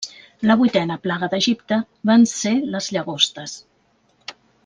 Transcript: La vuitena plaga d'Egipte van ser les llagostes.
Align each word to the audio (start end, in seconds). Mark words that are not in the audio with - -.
La 0.51 0.53
vuitena 0.61 0.95
plaga 1.03 1.29
d'Egipte 1.33 1.77
van 2.11 2.25
ser 2.33 2.55
les 2.77 2.87
llagostes. 2.97 3.57